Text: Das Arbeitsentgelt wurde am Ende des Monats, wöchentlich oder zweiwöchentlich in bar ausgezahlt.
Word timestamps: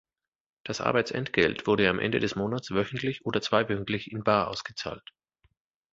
Das 0.63 0.81
Arbeitsentgelt 0.81 1.67
wurde 1.67 1.87
am 1.87 1.99
Ende 1.99 2.19
des 2.19 2.35
Monats, 2.35 2.71
wöchentlich 2.71 3.23
oder 3.23 3.39
zweiwöchentlich 3.39 4.11
in 4.11 4.23
bar 4.23 4.47
ausgezahlt. 4.47 5.07